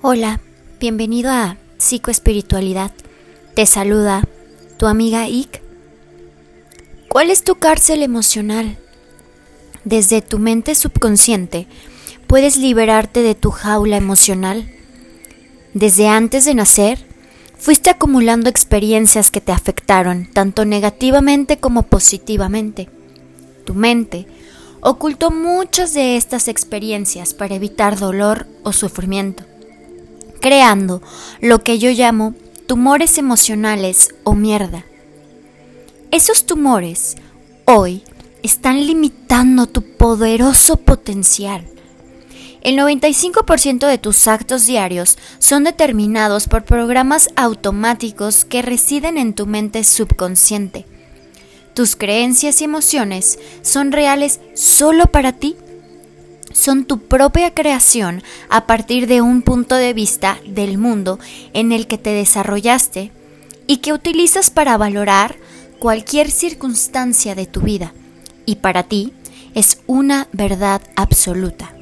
Hola, 0.00 0.40
bienvenido 0.78 1.28
a 1.32 1.56
Psicoespiritualidad. 1.76 2.92
Te 3.56 3.66
saluda 3.66 4.22
tu 4.76 4.86
amiga 4.86 5.26
Ik. 5.26 5.60
¿Cuál 7.08 7.32
es 7.32 7.42
tu 7.42 7.56
cárcel 7.56 8.04
emocional? 8.04 8.78
Desde 9.82 10.22
tu 10.22 10.38
mente 10.38 10.76
subconsciente 10.76 11.66
puedes 12.28 12.56
liberarte 12.58 13.22
de 13.22 13.34
tu 13.34 13.50
jaula 13.50 13.96
emocional. 13.96 14.70
Desde 15.74 16.06
antes 16.06 16.44
de 16.44 16.54
nacer, 16.54 17.04
fuiste 17.58 17.90
acumulando 17.90 18.48
experiencias 18.48 19.32
que 19.32 19.40
te 19.40 19.50
afectaron 19.50 20.28
tanto 20.32 20.64
negativamente 20.64 21.58
como 21.58 21.82
positivamente. 21.82 22.88
Tu 23.64 23.74
mente 23.74 24.28
ocultó 24.80 25.32
muchas 25.32 25.92
de 25.92 26.16
estas 26.16 26.46
experiencias 26.46 27.34
para 27.34 27.56
evitar 27.56 27.98
dolor 27.98 28.46
o 28.62 28.72
sufrimiento 28.72 29.47
creando 30.40 31.02
lo 31.40 31.62
que 31.62 31.78
yo 31.78 31.90
llamo 31.90 32.34
tumores 32.66 33.18
emocionales 33.18 34.14
o 34.24 34.34
mierda. 34.34 34.84
Esos 36.10 36.46
tumores 36.46 37.16
hoy 37.64 38.02
están 38.42 38.86
limitando 38.86 39.66
tu 39.66 39.82
poderoso 39.82 40.76
potencial. 40.76 41.66
El 42.60 42.76
95% 42.76 43.86
de 43.86 43.98
tus 43.98 44.26
actos 44.26 44.66
diarios 44.66 45.16
son 45.38 45.64
determinados 45.64 46.48
por 46.48 46.64
programas 46.64 47.28
automáticos 47.36 48.44
que 48.44 48.62
residen 48.62 49.16
en 49.16 49.32
tu 49.32 49.46
mente 49.46 49.84
subconsciente. 49.84 50.86
Tus 51.74 51.94
creencias 51.94 52.60
y 52.60 52.64
emociones 52.64 53.38
son 53.62 53.92
reales 53.92 54.40
solo 54.54 55.06
para 55.06 55.32
ti 55.32 55.56
son 56.52 56.84
tu 56.84 57.00
propia 57.00 57.54
creación 57.54 58.22
a 58.48 58.66
partir 58.66 59.06
de 59.06 59.20
un 59.20 59.42
punto 59.42 59.74
de 59.74 59.92
vista 59.94 60.38
del 60.46 60.78
mundo 60.78 61.18
en 61.52 61.72
el 61.72 61.86
que 61.86 61.98
te 61.98 62.10
desarrollaste 62.10 63.12
y 63.66 63.78
que 63.78 63.92
utilizas 63.92 64.50
para 64.50 64.76
valorar 64.76 65.36
cualquier 65.78 66.30
circunstancia 66.30 67.34
de 67.34 67.46
tu 67.46 67.60
vida. 67.60 67.92
Y 68.46 68.56
para 68.56 68.82
ti 68.82 69.12
es 69.54 69.78
una 69.86 70.28
verdad 70.32 70.82
absoluta. 70.96 71.74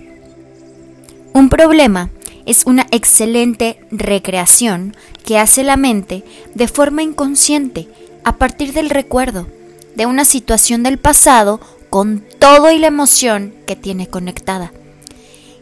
Un 1.32 1.48
problema 1.48 2.10
es 2.46 2.64
una 2.64 2.86
excelente 2.90 3.80
recreación 3.90 4.96
que 5.24 5.38
hace 5.38 5.64
la 5.64 5.76
mente 5.76 6.24
de 6.54 6.68
forma 6.68 7.02
inconsciente 7.02 7.88
a 8.24 8.36
partir 8.36 8.72
del 8.72 8.90
recuerdo 8.90 9.46
de 9.94 10.06
una 10.06 10.24
situación 10.24 10.82
del 10.82 10.98
pasado 10.98 11.60
con 11.96 12.22
todo 12.38 12.70
y 12.70 12.78
la 12.78 12.88
emoción 12.88 13.54
que 13.66 13.74
tiene 13.74 14.06
conectada 14.06 14.70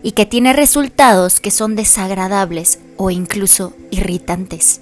y 0.02 0.10
que 0.10 0.26
tiene 0.26 0.52
resultados 0.52 1.38
que 1.38 1.52
son 1.52 1.76
desagradables 1.76 2.80
o 2.96 3.12
incluso 3.12 3.72
irritantes. 3.92 4.80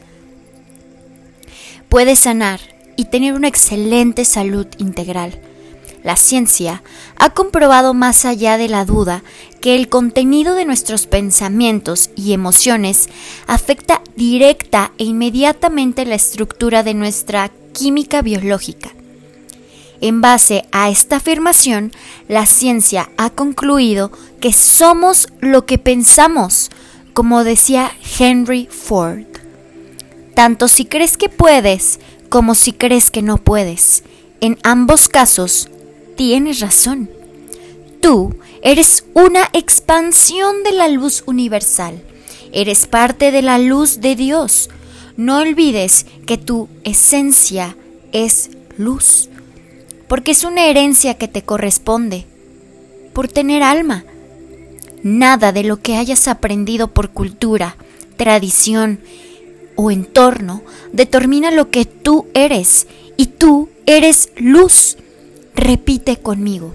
Puede 1.90 2.16
sanar 2.16 2.60
y 2.96 3.04
tener 3.04 3.34
una 3.34 3.48
excelente 3.48 4.24
salud 4.24 4.66
integral. 4.78 5.42
La 6.02 6.16
ciencia 6.16 6.82
ha 7.16 7.34
comprobado 7.34 7.92
más 7.92 8.24
allá 8.24 8.56
de 8.56 8.68
la 8.68 8.86
duda 8.86 9.22
que 9.60 9.76
el 9.76 9.90
contenido 9.90 10.54
de 10.54 10.64
nuestros 10.64 11.06
pensamientos 11.06 12.08
y 12.16 12.32
emociones 12.32 13.10
afecta 13.46 14.00
directa 14.16 14.92
e 14.96 15.04
inmediatamente 15.04 16.06
la 16.06 16.14
estructura 16.14 16.82
de 16.82 16.94
nuestra 16.94 17.50
química 17.74 18.22
biológica 18.22 18.94
en 20.02 20.20
base 20.20 20.64
a 20.72 20.90
esta 20.90 21.16
afirmación, 21.16 21.92
la 22.28 22.44
ciencia 22.46 23.08
ha 23.16 23.30
concluido 23.30 24.10
que 24.40 24.52
somos 24.52 25.28
lo 25.40 25.64
que 25.64 25.78
pensamos, 25.78 26.70
como 27.14 27.44
decía 27.44 27.92
Henry 28.18 28.68
Ford. 28.68 29.26
Tanto 30.34 30.66
si 30.66 30.86
crees 30.86 31.16
que 31.16 31.28
puedes 31.28 32.00
como 32.28 32.56
si 32.56 32.72
crees 32.72 33.12
que 33.12 33.22
no 33.22 33.38
puedes. 33.38 34.02
En 34.40 34.58
ambos 34.64 35.08
casos, 35.08 35.68
tienes 36.16 36.58
razón. 36.58 37.08
Tú 38.00 38.34
eres 38.60 39.04
una 39.14 39.50
expansión 39.52 40.64
de 40.64 40.72
la 40.72 40.88
luz 40.88 41.22
universal. 41.26 42.02
Eres 42.50 42.88
parte 42.88 43.30
de 43.30 43.42
la 43.42 43.58
luz 43.58 44.00
de 44.00 44.16
Dios. 44.16 44.68
No 45.16 45.38
olvides 45.38 46.06
que 46.26 46.38
tu 46.38 46.68
esencia 46.82 47.76
es 48.10 48.50
luz 48.76 49.28
porque 50.12 50.32
es 50.32 50.44
una 50.44 50.66
herencia 50.66 51.14
que 51.14 51.26
te 51.26 51.40
corresponde, 51.40 52.26
por 53.14 53.28
tener 53.28 53.62
alma. 53.62 54.04
Nada 55.02 55.52
de 55.52 55.64
lo 55.64 55.80
que 55.80 55.96
hayas 55.96 56.28
aprendido 56.28 56.88
por 56.88 57.12
cultura, 57.12 57.78
tradición 58.18 59.00
o 59.74 59.90
entorno 59.90 60.60
determina 60.92 61.50
lo 61.50 61.70
que 61.70 61.86
tú 61.86 62.26
eres 62.34 62.88
y 63.16 63.24
tú 63.24 63.70
eres 63.86 64.28
luz. 64.36 64.98
Repite 65.54 66.18
conmigo. 66.18 66.74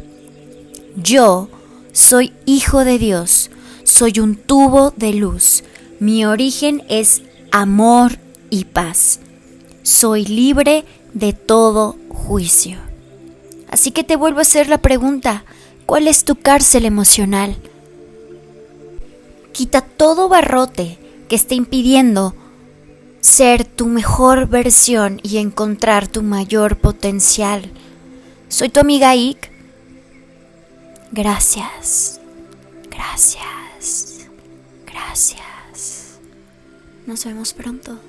Yo 0.96 1.48
soy 1.92 2.34
hijo 2.48 2.86
de 2.86 2.98
Dios, 2.98 3.52
soy 3.84 4.20
un 4.20 4.36
tubo 4.36 4.96
de 4.98 5.14
luz. 5.14 5.64
Mi 6.00 6.26
origen 6.26 6.82
es 6.90 7.22
amor 7.52 8.18
y 8.50 8.66
paz. 8.66 9.20
Soy 9.84 10.26
libre 10.26 10.86
de 11.14 11.34
todo 11.34 11.98
juicio. 12.10 12.87
Así 13.70 13.92
que 13.92 14.04
te 14.04 14.16
vuelvo 14.16 14.40
a 14.40 14.44
hacer 14.44 14.70
la 14.70 14.80
pregunta, 14.80 15.44
¿cuál 15.86 16.08
es 16.08 16.24
tu 16.24 16.36
cárcel 16.36 16.86
emocional? 16.86 17.58
Quita 19.52 19.82
todo 19.82 20.30
barrote 20.30 20.98
que 21.28 21.36
esté 21.36 21.56
impidiendo 21.56 22.36
ser 23.22 23.66
tu 23.66 23.88
mejor 23.88 24.48
versión 24.48 25.20
y 25.24 25.38
encontrar 25.38 26.08
tu 26.08 26.24
mayor 26.24 26.78
potencial. 26.78 27.70
Soy 28.48 28.70
tu 28.70 28.80
amiga 28.80 29.12
Ike. 29.12 29.52
Gracias, 31.12 32.20
gracias, 32.90 34.28
gracias. 34.86 36.20
Nos 37.06 37.26
vemos 37.26 37.54
pronto. 37.54 38.00